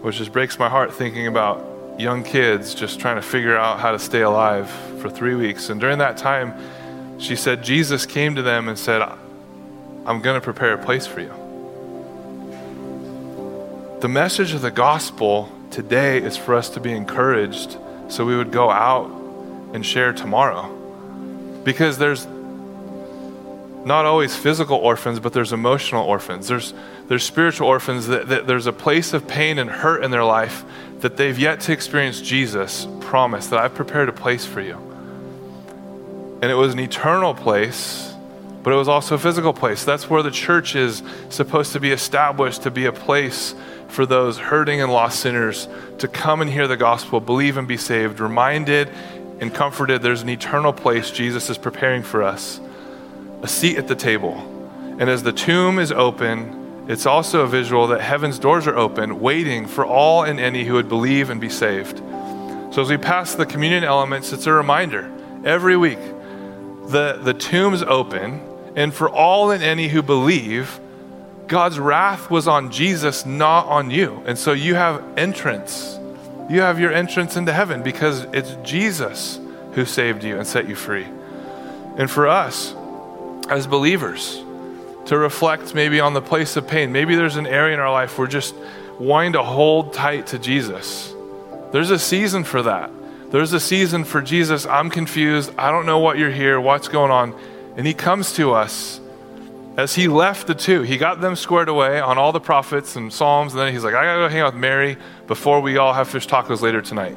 [0.00, 1.69] which just breaks my heart thinking about
[2.00, 4.70] young kids just trying to figure out how to stay alive
[5.00, 5.68] for three weeks.
[5.68, 6.54] And during that time,
[7.18, 11.20] she said, Jesus came to them and said, I'm going to prepare a place for
[11.20, 11.32] you.
[14.00, 17.76] The message of the gospel today is for us to be encouraged
[18.08, 19.10] so we would go out
[19.74, 20.68] and share tomorrow.
[21.64, 22.26] Because there's
[23.84, 26.48] not always physical orphans, but there's emotional orphans.
[26.48, 26.74] There's,
[27.08, 30.64] there's spiritual orphans that, that, there's a place of pain and hurt in their life
[31.00, 34.74] that they've yet to experience Jesus promise that I've prepared a place for you.
[36.42, 38.14] And it was an eternal place,
[38.62, 39.84] but it was also a physical place.
[39.84, 43.54] That's where the church is supposed to be established to be a place
[43.88, 47.76] for those hurting and lost sinners to come and hear the gospel, believe and be
[47.76, 48.88] saved, reminded
[49.40, 52.60] and comforted there's an eternal place Jesus is preparing for us
[53.42, 54.34] a seat at the table.
[54.98, 56.59] And as the tomb is open,
[56.90, 60.72] it's also a visual that heaven's doors are open, waiting for all and any who
[60.74, 61.98] would believe and be saved.
[62.74, 65.08] So as we pass the communion elements, it's a reminder
[65.44, 66.00] every week
[66.88, 68.40] the, the tomb's open,
[68.74, 70.80] and for all and any who believe,
[71.46, 74.20] God's wrath was on Jesus, not on you.
[74.26, 75.96] And so you have entrance.
[76.50, 79.38] You have your entrance into heaven because it's Jesus
[79.74, 81.06] who saved you and set you free.
[81.96, 82.74] And for us,
[83.48, 84.42] as believers
[85.10, 86.92] to reflect maybe on the place of pain.
[86.92, 88.54] Maybe there's an area in our life we're just
[88.96, 91.12] wanting to hold tight to Jesus.
[91.72, 92.92] There's a season for that.
[93.32, 94.66] There's a season for Jesus.
[94.66, 95.50] I'm confused.
[95.58, 97.34] I don't know what you're here, what's going on.
[97.76, 99.00] And he comes to us
[99.76, 100.82] as he left the two.
[100.82, 103.52] He got them squared away on all the prophets and Psalms.
[103.52, 104.96] And then he's like, I got to go hang out with Mary
[105.26, 107.16] before we all have fish tacos later tonight.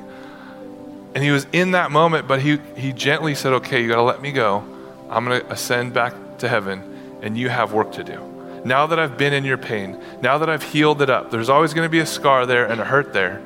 [1.14, 4.02] And he was in that moment, but he, he gently said, Okay, you got to
[4.02, 4.64] let me go.
[5.12, 6.93] I'm going to ascend back to heaven,
[7.24, 8.22] and you have work to do.
[8.66, 11.74] Now that I've been in your pain, now that I've healed it up, there's always
[11.74, 13.42] going to be a scar there and a hurt there.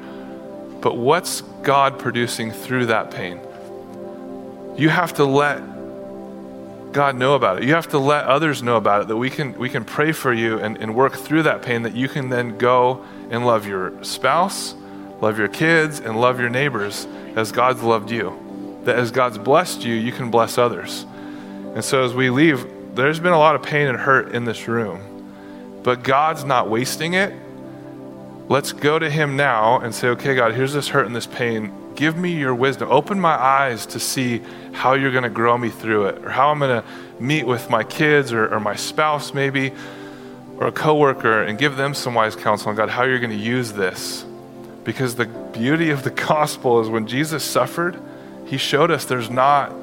[0.82, 3.39] But what's God producing through that pain?
[4.78, 5.61] You have to let
[6.91, 7.63] God know about it.
[7.63, 10.32] You have to let others know about it that we can, we can pray for
[10.34, 14.03] you and, and work through that pain, that you can then go and love your
[14.03, 14.75] spouse,
[15.19, 18.82] love your kids, and love your neighbors as God's loved you.
[18.84, 21.05] That as God's blessed you, you can bless others.
[21.73, 22.65] And so as we leave,
[22.97, 27.13] there's been a lot of pain and hurt in this room, but God's not wasting
[27.13, 27.33] it.
[28.49, 31.71] Let's go to Him now and say, okay, God, here's this hurt and this pain.
[31.95, 32.89] Give me your wisdom.
[32.91, 34.41] Open my eyes to see
[34.71, 36.87] how you're going to grow me through it, or how I'm going to
[37.21, 39.71] meet with my kids or, or my spouse, maybe,
[40.57, 43.35] or a coworker, and give them some wise counsel on God, how you're going to
[43.35, 44.25] use this.
[44.83, 47.99] Because the beauty of the gospel is when Jesus suffered,
[48.45, 49.73] He showed us there's not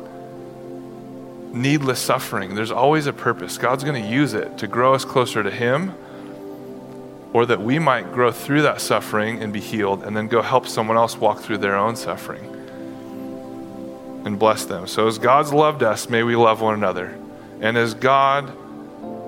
[1.54, 2.54] needless suffering.
[2.54, 3.56] There's always a purpose.
[3.58, 5.94] God's going to use it to grow us closer to Him,
[7.32, 10.66] or that we might grow through that suffering and be healed, and then go help
[10.66, 12.50] someone else walk through their own suffering
[14.24, 14.86] and bless them.
[14.86, 17.16] So, as God's loved us, may we love one another.
[17.60, 18.52] And as God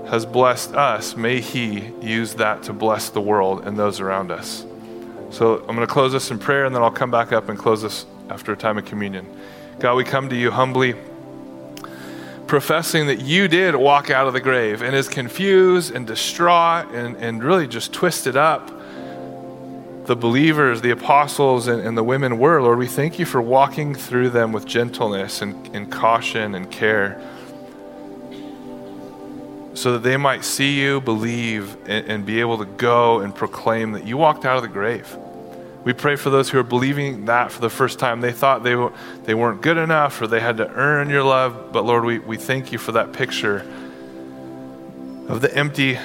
[0.08, 4.64] has blessed us, may He use that to bless the world and those around us.
[5.30, 7.58] So, I'm going to close this in prayer, and then I'll come back up and
[7.58, 9.26] close this after a time of communion.
[9.78, 10.94] God, we come to you humbly
[12.46, 17.16] professing that you did walk out of the grave and is confused and distraught and,
[17.16, 18.70] and really just twisted up
[20.06, 22.62] the believers, the apostles, and, and, the women were.
[22.62, 27.20] Lord, we thank you for walking through them with gentleness and, and caution and care.
[29.74, 33.92] So that they might see you, believe, and, and be able to go and proclaim
[33.92, 35.18] that you walked out of the grave.
[35.86, 38.20] We pray for those who are believing that for the first time.
[38.20, 41.70] They thought they, w- they weren't good enough or they had to earn your love.
[41.72, 43.58] But Lord, we, we thank you for that picture
[45.28, 45.96] of the empty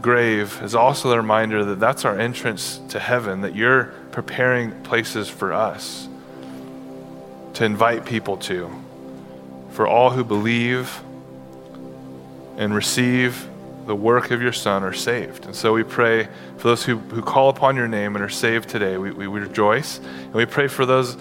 [0.00, 5.28] grave is also a reminder that that's our entrance to heaven, that you're preparing places
[5.28, 6.08] for us
[7.54, 8.68] to invite people to,
[9.70, 11.00] for all who believe
[12.56, 13.48] and receive
[13.88, 15.46] the work of your Son are saved.
[15.46, 16.28] And so we pray
[16.58, 18.98] for those who, who call upon your name and are saved today.
[18.98, 19.96] We, we, we rejoice.
[19.98, 21.16] And we pray for those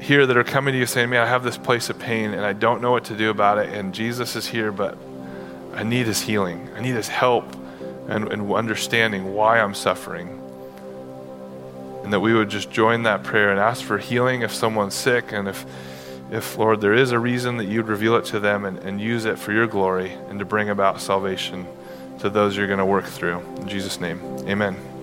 [0.00, 2.44] here that are coming to you saying, Man, I have this place of pain and
[2.44, 3.72] I don't know what to do about it.
[3.72, 4.98] And Jesus is here, but
[5.72, 6.68] I need his healing.
[6.74, 7.54] I need his help
[8.08, 10.40] and, and understanding why I'm suffering.
[12.02, 15.30] And that we would just join that prayer and ask for healing if someone's sick
[15.30, 15.64] and if
[16.32, 19.26] if, Lord, there is a reason that you'd reveal it to them and, and use
[19.26, 21.66] it for your glory and to bring about salvation
[22.24, 23.38] to those you're going to work through.
[23.58, 24.18] In Jesus' name,
[24.48, 24.93] amen.